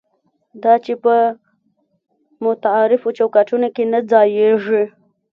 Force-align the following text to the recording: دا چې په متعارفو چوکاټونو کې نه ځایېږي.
دا 0.63 0.73
چې 0.85 0.93
په 1.03 1.15
متعارفو 2.43 3.09
چوکاټونو 3.19 3.67
کې 3.75 3.83
نه 3.93 3.99
ځایېږي. 4.11 4.83